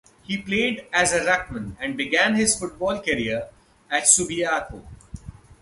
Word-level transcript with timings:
He 0.23 0.35
played 0.35 0.87
as 0.91 1.13
a 1.13 1.19
ruckman 1.23 1.75
and 1.79 1.95
began 1.95 2.33
his 2.33 2.57
football 2.59 2.99
career 3.03 3.49
at 3.91 4.07
Subiaco. 4.07 4.83